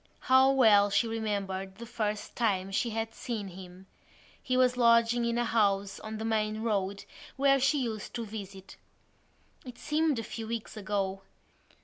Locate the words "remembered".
1.07-1.75